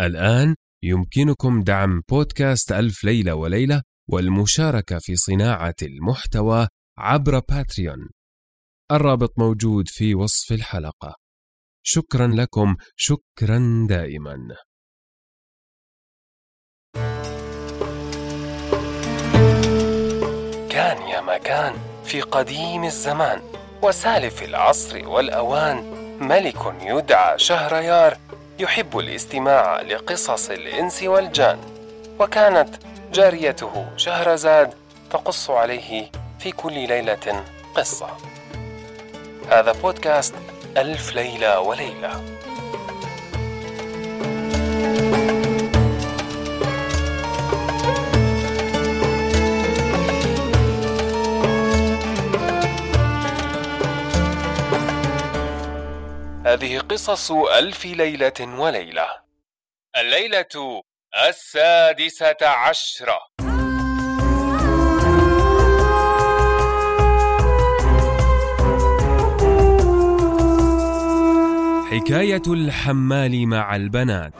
[0.00, 6.68] الآن يمكنكم دعم بودكاست ألف ليلة وليلة والمشاركة في صناعة المحتوى
[6.98, 8.08] عبر باتريون.
[8.92, 11.14] الرابط موجود في وصف الحلقة.
[11.82, 12.76] شكرا لكم.
[12.96, 14.56] شكرا دائما.
[20.70, 21.74] كان يا مكان
[22.04, 23.42] في قديم الزمان
[23.82, 25.76] وسالف العصر والأوان
[26.20, 28.18] ملك يدعى شهريار
[28.58, 31.58] يحب الاستماع لقصص الإنس والجان
[32.20, 32.68] وكانت
[33.12, 34.74] جاريته شهرزاد
[35.10, 38.08] تقص عليه في كل ليلة قصة.
[39.50, 40.34] هذا بودكاست
[40.76, 42.24] ألف ليلة وليلة.
[56.52, 59.06] هذه قصص ألف ليلة وليلة.
[59.96, 60.82] الليلة
[61.28, 63.18] السادسة عشرة.
[71.90, 74.34] حكاية الحمال مع البنات.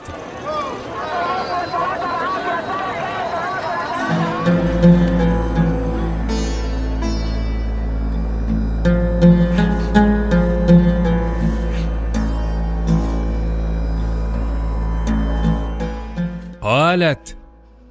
[16.92, 17.36] قالت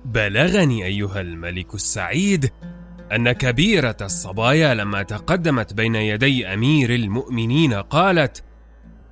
[0.05, 2.51] بلغني أيها الملك السعيد
[3.11, 8.43] أن كبيرة الصبايا لما تقدمت بين يدي أمير المؤمنين قالت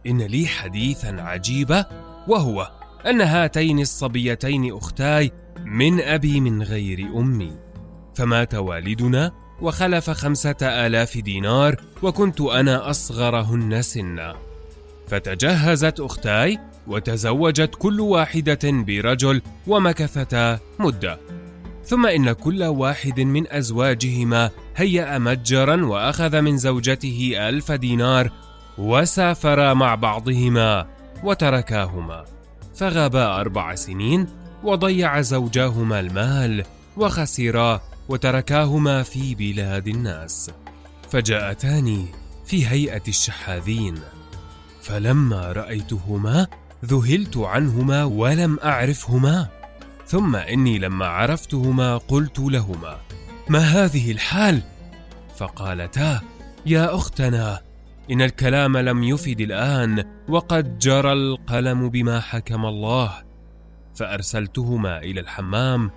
[0.08, 1.86] إن لي حديثا عجيبا
[2.28, 2.72] وهو
[3.08, 5.32] أن هاتين الصبيتين أختاي
[5.66, 7.52] من أبي من غير أمي
[8.16, 14.36] فمات والدنا وخلف خمسة آلاف دينار وكنت أنا أصغرهن سنا
[15.08, 21.20] فتجهزت أختاي وتزوجت كل واحدة برجل ومكثتا مدة.
[21.86, 28.32] ثم إن كل واحد من أزواجهما هيأ متجرا وأخذ من زوجته ألف دينار
[28.78, 30.88] وسافرا مع بعضهما
[31.24, 32.26] وتركاهما.
[32.76, 34.28] فغابا أربع سنين
[34.64, 36.64] وضيع زوجاهما المال
[36.98, 40.52] وخسرا وتركاهما في بلاد الناس.
[41.10, 42.06] فجاءتان
[42.46, 44.00] في هيئة الشحاذين.
[44.82, 46.48] فلما رأيتهما
[46.86, 49.48] ذهلت عنهما ولم أعرفهما.
[50.06, 52.98] ثم إني لما عرفتهما قلت لهما
[53.50, 54.62] ما هذه الحال؟
[55.38, 56.22] فقالتا
[56.66, 57.62] يا أختنا
[58.12, 63.14] إن الكلام لم يفد الآن وقد جرى القلم بما حكم الله.
[63.96, 65.92] فأرسلتهما إلى الحمام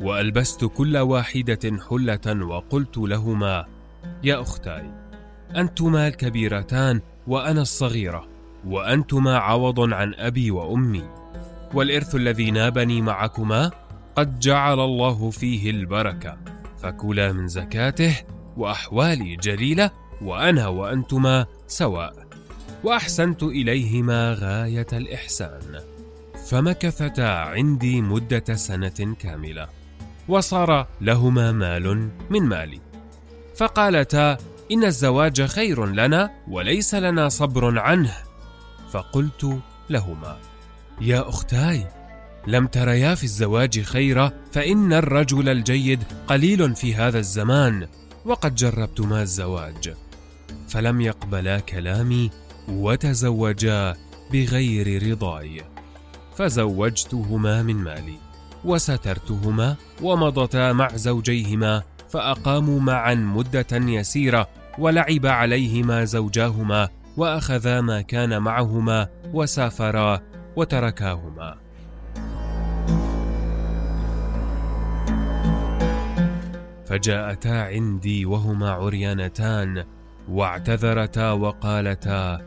[0.00, 3.66] وألبست كل واحدة حلة وقلت لهما
[4.24, 4.90] يا أختاي
[5.56, 8.29] أنتما الكبيرتان وأنا الصغيرة.
[8.66, 11.04] وأنتما عوض عن أبي وأمي.
[11.74, 13.70] والإرث الذي نابني معكما
[14.16, 16.38] قد جعل الله فيه البركة
[16.82, 18.16] فكلا من زكاته
[18.56, 19.90] وأحوالي جليلة
[20.22, 22.26] وأنا وأنتما سواء.
[22.84, 25.80] وأحسنت إليهما غاية الإحسان.
[26.50, 29.68] فمكثتا عندي مدة سنة كاملة
[30.28, 32.80] وصار لهما مال من مالي.
[33.56, 34.38] فقالتا
[34.72, 38.29] إن الزواج خير لنا وليس لنا صبر عنه.
[38.92, 39.58] فقلت
[39.90, 40.36] لهما.
[41.00, 41.86] يا أختاي
[42.46, 47.86] لم تريا في الزواج خيرا فإن الرجل الجيد قليل في هذا الزمان
[48.24, 49.94] وقد جربتما الزواج.
[50.68, 52.30] فلم يقبلا كلامي
[52.68, 53.96] وتزوجا
[54.32, 55.62] بغير رضاي.
[56.36, 58.16] فزوجتهما من مالي
[58.64, 64.48] وسترتهما ومضتا مع زوجيهما فأقاموا معا مدة يسيرة
[64.78, 70.20] ولعب عليهما زوجاهما واخذا ما كان معهما وسافرا
[70.56, 71.56] وتركاهما.
[76.86, 79.84] فجاءتا عندي وهما عريانتان
[80.28, 82.40] واعتذرتا وقالتا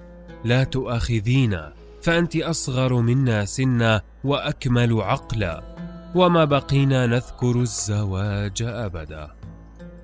[0.45, 5.75] لا تؤاخذينا فأنت أصغر منا سنا وأكمل عقلا
[6.15, 9.31] وما بقينا نذكر الزواج أبدا.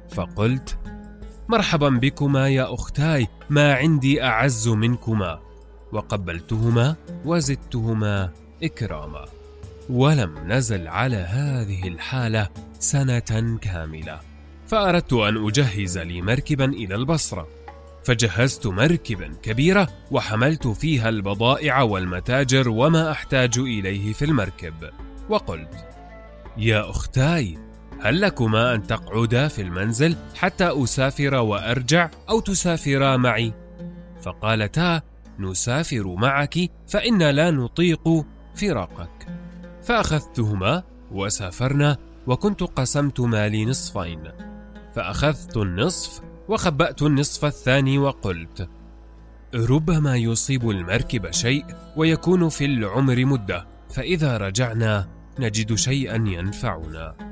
[0.09, 0.77] فقلت
[1.49, 5.39] مرحبا بكما يا أختاي ما عندي أعز منكما.
[5.91, 8.31] وقبلتهما وزدتهما
[8.63, 9.25] إكراما.
[9.89, 12.49] ولم نزل على هذه الحالة
[12.79, 14.19] سنة كاملة.
[14.67, 17.47] فأردت أن أجهز لي مركبا إلى البصرة.
[18.03, 24.89] فجهزت مركبا كبيرة وحملت فيها البضائع والمتاجر وما أحتاج إليه في المركب.
[25.29, 25.87] وقلت
[26.57, 27.68] يا أختاي
[28.01, 33.53] هل لكما أن تقعدا في المنزل حتى أسافر وأرجع أو تسافرا معي؟
[34.21, 35.01] فقالتا:
[35.39, 38.25] نسافر معك فإنا لا نطيق
[38.55, 39.27] فراقك.
[39.83, 41.97] فأخذتهما وسافرنا
[42.27, 44.23] وكنت قسمت مالي نصفين.
[44.95, 48.69] فأخذت النصف وخبأت النصف الثاني وقلت
[49.55, 51.65] ربما يصيب المركب شيء
[51.95, 55.07] ويكون في العمر مدة فإذا رجعنا
[55.39, 57.28] نجد شيئا ينفعنا.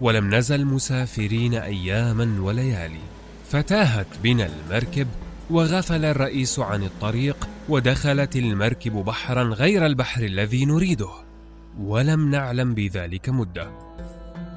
[0.00, 3.00] ولم نزل مسافرين أياما وليالي.
[3.48, 5.06] فتاهت بنا المركب
[5.50, 11.10] وغفل الرئيس عن الطريق ودخلت المركب بحرا غير البحر الذي نريده.
[11.78, 13.70] ولم نعلم بذلك مدة.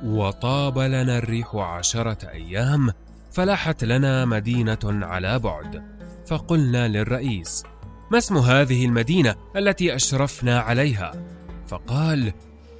[0.03, 2.89] وطاب لنا الريح عشرة أيام
[3.31, 5.83] فلاحت لنا مدينة على بعد.
[6.27, 7.63] فقلنا للرئيس
[8.11, 11.11] ما اسم هذه المدينة التي أشرفنا عليها؟
[11.67, 12.33] فقال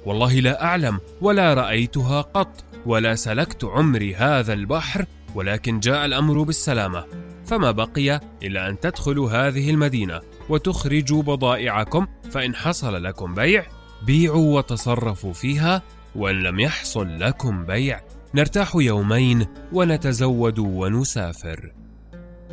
[0.06, 7.04] والله لا أعلم ولا رأيتها قط ولا سلكت عمري هذا البحر ولكن جاء الأمر بالسلامة.
[7.46, 13.66] فما بقي إلا أن تدخلوا هذه المدينة وتخرجوا بضائعكم فإن حصل لكم بيع
[14.02, 15.82] بيعوا وتصرفوا فيها
[16.14, 18.00] وإن لم يحصل لكم بيع
[18.34, 21.72] نرتاح يومين ونتزود ونسافر.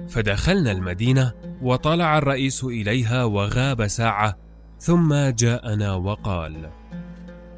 [0.10, 4.38] فدخلنا المدينة وطلع الرئيس إليها وغاب ساعة
[4.80, 6.70] ثم جاءنا وقال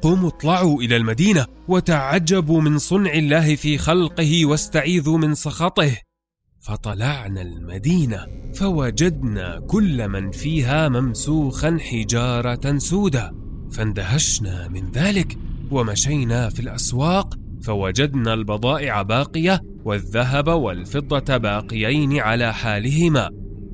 [0.02, 5.96] قوموا اطلعوا إلى المدينة وتعجبوا من صنع الله في خلقه واستعيذوا من سخطه.
[6.60, 13.32] فطلعنا المدينة فوجدنا كل من فيها ممسوخا حجارة سودا
[13.72, 15.38] فاندهشنا من ذلك
[15.70, 23.30] ومشينا في الأسواق فوجدنا البضائع باقية والذهب والفضة باقيين على حالهما.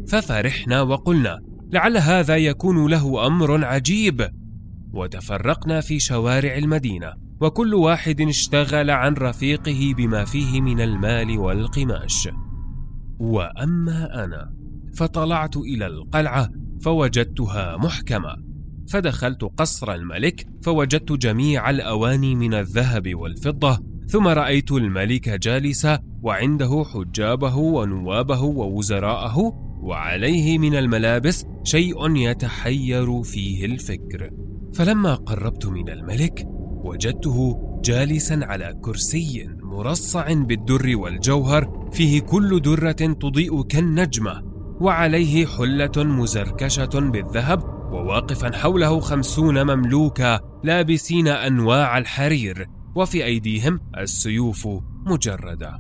[0.09, 1.41] ففرحنا وقلنا
[1.73, 4.31] لعل هذا يكون له أمر عجيب.
[4.93, 12.29] وتفرقنا في شوارع المدينة وكل واحد اشتغل عن رفيقه بما فيه من المال والقماش.
[13.19, 14.55] وأما أنا
[14.95, 16.51] فطلعت إلى القلعة
[16.81, 18.47] فوجدتها محكمة.
[18.89, 23.79] فدخلت قصر الملك فوجدت جميع الأواني من الذهب والفضة
[24.09, 29.37] ثم رأيت الملك جالسا وعنده حجابه ونوابه ووزراءه
[29.81, 34.31] وعليه من الملابس شيء يتحير فيه الفكر.
[34.77, 36.45] فلما قربت من الملك
[36.85, 44.43] وجدته جالسا على كرسي مرصع بالدر والجوهر فيه كل درة تضيء كالنجمة
[44.81, 54.69] وعليه حلة مزركشة بالذهب وواقفا حوله خمسون مملوكا لابسين أنواع الحرير وفي أيديهم السيوف
[55.07, 55.79] مجردة.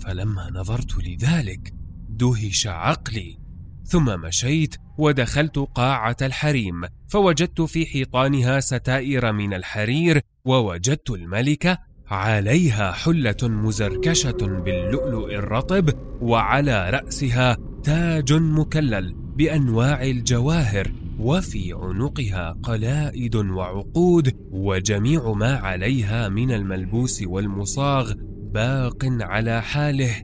[0.00, 1.74] فلما نظرت لذلك
[2.08, 3.45] دهش عقلي.
[3.86, 11.78] ثم مشيت ودخلت قاعة الحريم فوجدت في حيطانها ستائر من الحرير ووجدت الملكه
[12.10, 15.90] عليها حلة مزركشة باللؤلؤ الرطب
[16.20, 27.22] وعلى رأسها تاج مكلل بأنواع الجواهر وفي عنقها قلائد وعقود وجميع ما عليها من الملبوس
[27.22, 28.12] والمصاغ
[28.52, 30.22] باق على حاله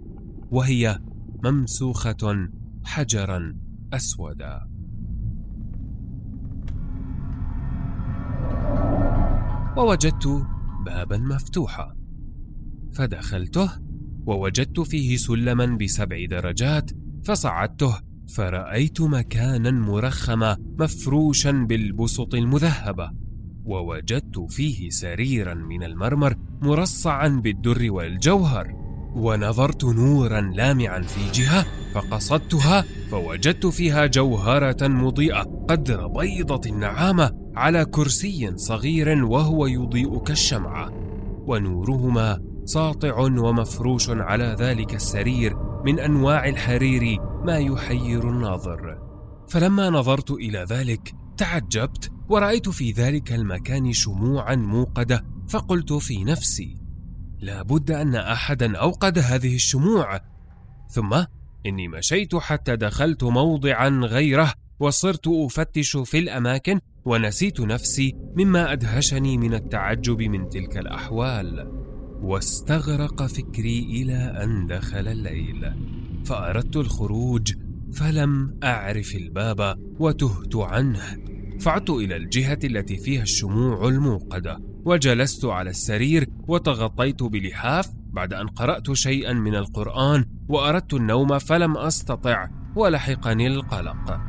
[0.51, 0.99] وهي
[1.45, 2.49] ممسوخة
[2.85, 3.57] حجرا
[3.93, 4.69] أسودا.
[9.77, 10.47] ووجدت
[10.87, 11.97] بابا مفتوحا.
[12.93, 13.71] فدخلته
[14.27, 16.91] ووجدت فيه سلما بسبع درجات
[17.25, 18.01] فصعدته
[18.37, 23.13] فرأيت مكانا مرخما مفروشا بالبسط المذهبة.
[23.65, 28.82] ووجدت فيه سريرا من المرمر مرصعا بالدر والجوهر.
[29.15, 38.53] ونظرت نورا لامعا في جهة فقصدتها فوجدت فيها جوهرة مضيئة قدر بيضة النعامه على كرسي
[38.57, 40.93] صغير وهو يضيء كالشمعه
[41.47, 48.99] ونورهما ساطع ومفروش على ذلك السرير من أنواع الحرير ما يحير الناظر.
[49.49, 56.82] فلما نظرت إلى ذلك تعجبت ورأيت في ذلك المكان شموعا موقدة فقلت في نفسي
[57.43, 60.21] لا بد أن احدا أوقد هذه الشموع.
[60.89, 61.25] ثم
[61.67, 69.55] إني مشيت حتى دخلت موضعا غيره وصرت أفتش في الأماكن ونسيت نفسي مما أدهشني من
[69.55, 71.73] التعجب من تلك الأحوال.
[72.23, 75.73] واستغرق فكري إلى أن دخل الليل.
[76.25, 77.53] فأردت الخروج
[77.93, 81.19] فلم أعرف الباب وتهت عنه.
[81.61, 84.72] فعدت إلى الجهة التي فيها الشموع الموقدة.
[84.85, 92.49] وجلست على السرير وتغطيت بلحاف بعد أن قرأت شيئا من القرآن وأردت النوم فلم أستطع
[92.77, 94.21] ولحقني القلق.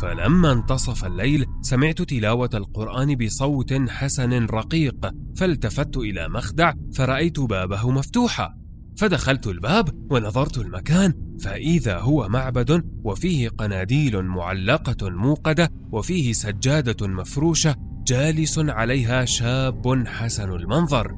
[0.00, 8.54] فلما انتصف الليل سمعت تلاوة القرآن بصوت حسن رقيق فالتفت إلى مخدع فرأيت بابه مفتوحا.
[8.96, 18.58] فدخلت الباب ونظرت المكان فإذا هو معبد وفيه قناديل معلقة موقدة وفيه سجادة مفروشة جالس
[18.58, 21.16] عليها شاب حسن المنظر.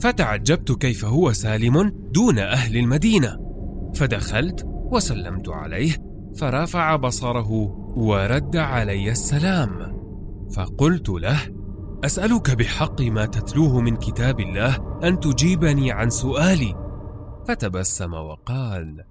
[0.00, 3.38] فتعجبت كيف هو سالم دون أهل المدينة.
[3.94, 5.92] فدخلت وسلمت عليه
[6.36, 7.50] فرفع بصره
[7.96, 9.94] ورد علي السلام.
[10.56, 11.40] فقلت له
[12.04, 16.74] أسألك بحق ما تتلوه من كتاب الله أن تجيبني عن سؤالي.
[17.48, 19.04] فتبسم وقال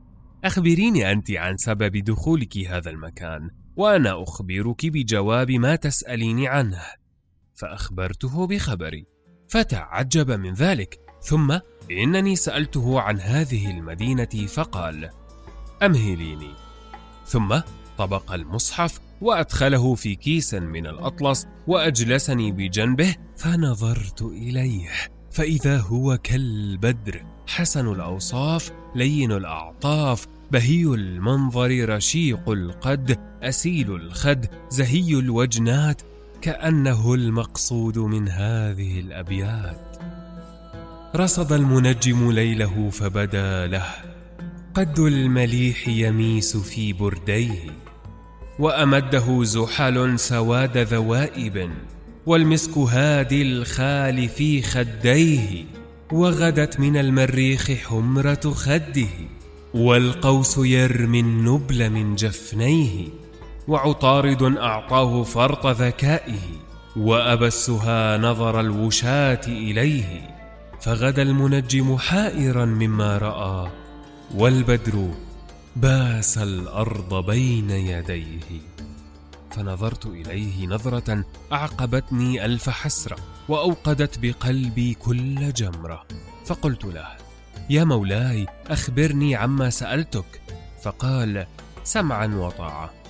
[0.43, 6.81] أخبريني أنت عن سبب دخولك هذا المكان وأنا أخبرك بجواب ما تسأليني عنه.
[7.55, 9.05] فأخبرته بخبري.
[9.47, 10.99] فتعجب من ذلك.
[11.21, 11.59] ثم
[11.91, 15.09] إنني سألته عن هذه المدينة فقال
[15.83, 16.53] أمهليني.
[17.25, 17.59] ثم
[17.97, 24.89] طبق المصحف وأدخله في كيس من الأطلس وأجلسني بجنبه فنظرت إليه.
[25.31, 36.01] فإذا هو كالبدر حسن الأوصاف لين الأعطاف بهي المنظر رشيق القد أسيل الخد زهي الوجنات
[36.43, 39.97] كأنه المقصود من هذه الأبيات.
[41.15, 43.87] رصد المنجم ليله فبدا له.
[44.73, 47.59] قد المليح يميس في برديه.
[48.59, 51.69] وأمده زحل سواد ذوائب.
[52.25, 55.65] والمسك هادي الخال في خديه.
[56.11, 59.09] وغدت من المريخ حمرة خده.
[59.73, 63.22] والقوس يرمي النبل من جفنيه.
[63.67, 66.39] وعطارد أعطاه فرط ذكائه
[66.95, 70.35] وابى السها نظر الوشاة إليه
[70.81, 73.71] فغدا المنجم حائرا مما رأى
[74.35, 75.09] والبدر
[75.75, 78.61] باس الأرض بين يديه.
[79.51, 83.17] فنظرت إليه نظرة أعقبتني ألف حسرة
[83.49, 86.05] وأوقدت بقلبي كل جمرة.
[86.45, 87.07] فقلت له
[87.69, 90.41] يا مولاي أخبرني عما سألتك.
[90.83, 91.45] فقال
[91.83, 93.02] سمعا وطاعة.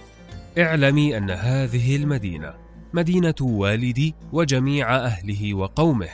[0.58, 2.54] اعلمي أن هذه المدينة
[2.94, 6.10] مدينة والدي وجميع أهله وقومه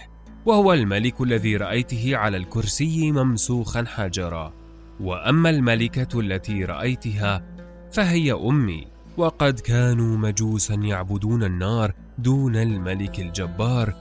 [0.45, 4.53] وهو الملك الذي رأيته على الكرسي ممسوخا حجرا.
[4.99, 7.43] وأما الملكة التي رأيتها
[7.91, 13.93] فهي أمي وقد كانوا مجوسا يعبدون النار دون الملك الجبار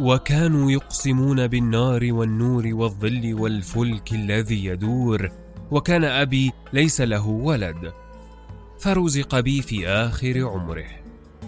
[0.00, 5.30] وكانوا يقسمون بالنار والنور والظل والفلك الذي يدور
[5.70, 8.03] وكان أبي ليس له ولد.
[8.84, 10.86] فرزق بي في آخر عمره.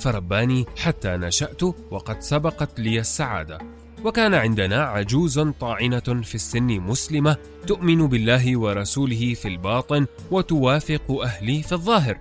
[0.01, 3.59] فرباني حتى نشأت وقد سبقت لي السعادة.
[4.05, 11.73] وكان عندنا عجوز طاعنة في السن مسلمة تؤمن بالله ورسوله في الباطن وتوافق أهلي في
[11.73, 12.19] الظاهر.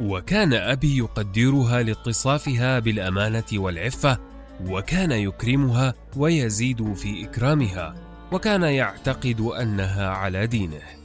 [0.00, 4.18] وكان أبي يقدرها لاتصافها بالأمانة والعفة
[4.66, 7.94] وكان يكرمها ويزيد في إكرامها
[8.32, 11.01] وكان يعتقد أنها على دينه.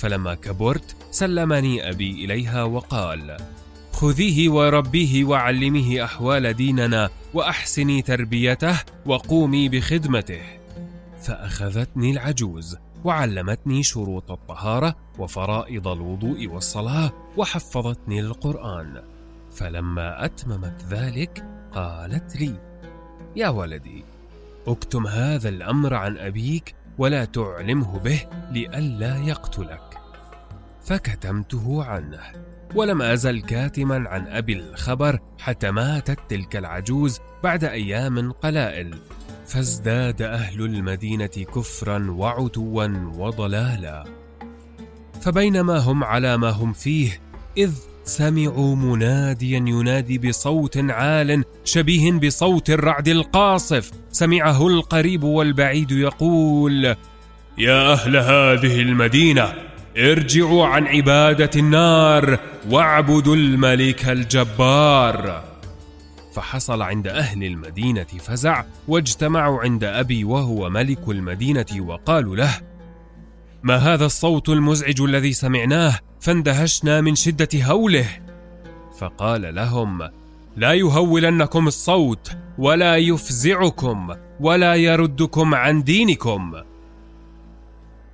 [0.00, 3.36] فلما كبرت سلمني أبي إليها وقال
[3.92, 8.76] خذيه وربيه وعلميه أحوال ديننا وأحسني تربيته
[9.06, 10.42] وقومي بخدمته.
[11.22, 19.02] فأخذتني العجوز وعلمتني شروط الطهارة وفرائض الوضوء والصلاة وحفظتني القرآن.
[19.54, 22.54] فلما أتممت ذلك قالت لي
[23.36, 24.04] يا ولدي
[24.66, 29.89] اكتم هذا الأمر عن أبيك ولا تعلمه به لئلا يقتلك.
[30.84, 32.20] فكتمته عنه
[32.74, 38.94] ولم أزل كاتما عن أبي الخبر حتى ماتت تلك العجوز بعد أيام قلائل.
[39.46, 44.04] فازداد أهل المدينة كفرا وعتوا وضلالا.
[45.20, 47.20] فبينما هم على ما هم فيه
[47.56, 47.72] إذ
[48.04, 53.90] سمعوا مناديا ينادي بصوت عال شبيه بصوت الرعد القاصف.
[54.12, 56.96] سمعه القريب والبعيد يقول
[57.58, 59.69] يا أهل هذه المدينة
[60.00, 62.38] ارجعوا عن عبادة النار
[62.70, 65.44] واعبدوا الملك الجبار.
[66.34, 72.60] فحصل عند أهل المدينة فزع واجتمعوا عند أبي وهو ملك المدينة وقالوا له
[73.62, 78.08] ما هذا الصوت المزعج الذي سمعناه؟ فاندهشنا من شدة هوله.
[78.98, 80.08] فقال لهم
[80.56, 86.54] لا يهولنكم الصوت ولا يفزعكم ولا يردكم عن دينكم.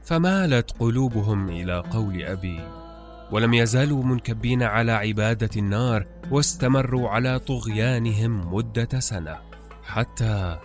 [0.07, 2.61] فمالت قلوبهم إلى قول أبي
[3.31, 9.37] ولم يزالوا منكبين على عبادة النار واستمروا على طغيانهم مدة سنة
[9.83, 10.59] حتى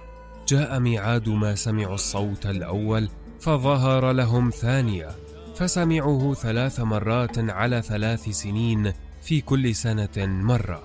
[0.47, 5.09] جاء ميعاد ما سمعوا الصوت الأول فظهر لهم ثانية
[5.55, 8.93] فسمعوه ثلاث مرات على ثلاث سنين
[9.23, 10.83] في كل سنة مرة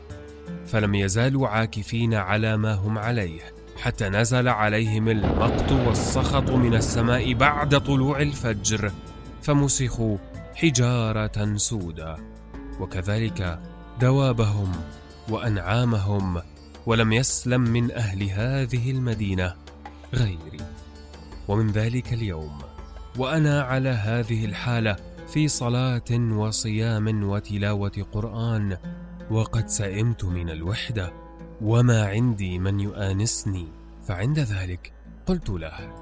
[0.66, 3.55] فلم يزالوا عاكفين على ما هم عليه.
[3.82, 8.92] حتى نزل عليهم المقت والسخط من السماء بعد طلوع الفجر
[9.42, 10.16] فمسخوا
[10.54, 12.16] حجارة سودا
[12.80, 13.58] وكذلك
[14.00, 14.72] دوابهم
[15.28, 16.42] وأنعامهم
[16.86, 19.54] ولم يسلم من أهل هذه المدينة
[20.14, 20.60] غيري.
[21.48, 22.58] ومن ذلك اليوم
[23.18, 24.96] وأنا على هذه الحالة
[25.28, 28.76] في صلاة وصيام وتلاوة قرآن
[29.30, 31.25] وقد سئمت من الوحدة
[31.60, 33.66] وما عندي من يؤانسني.
[34.08, 34.92] فعند ذلك
[35.26, 35.94] قلت له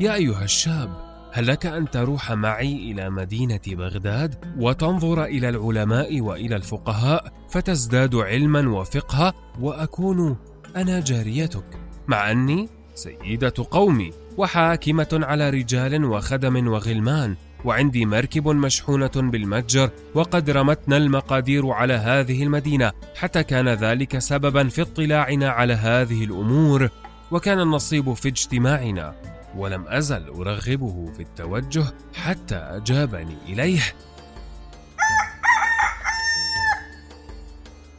[0.00, 6.56] يا أيها الشاب هل لك أن تروح معي إلى مدينة بغداد وتنظر إلى العلماء وإلى
[6.56, 10.36] الفقهاء فتزداد علما وفقها وأكون
[10.76, 11.64] أنا جاريتك
[12.08, 20.96] مع أني سيدة قومي وحاكمة على رجال وخدم وغلمان وعندي مركب مشحونة بالمتجر وقد رمتنا
[20.96, 26.88] المقادير على هذه المدينة حتى كان ذلك سببا في اطلاعنا على هذه الأمور
[27.30, 29.14] وكان النصيب في اجتماعنا
[29.56, 31.84] ولم أزل أرغبه في التوجه
[32.14, 33.82] حتى أجابني إليه.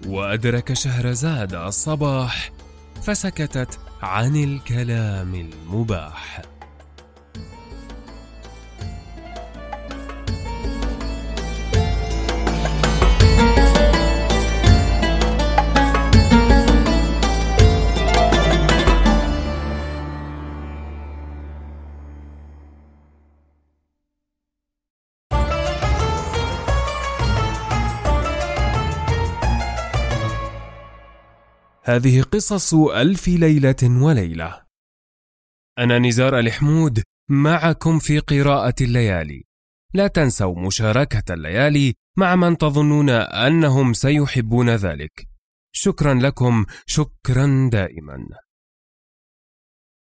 [0.08, 2.52] وأدرك شهرزاد الصباح
[3.04, 6.42] فسكتت عن الكلام المباح.
[31.90, 34.64] هذه قصص ألف ليلة وليلة.
[35.80, 39.44] أنا نزار الحمود معكم في قراءة الليالي.
[39.94, 45.28] لا تنسوا مشاركة الليالي مع من تظنون أنهم سيحبون ذلك.
[45.76, 48.28] شكرا لكم، شكرا دائما.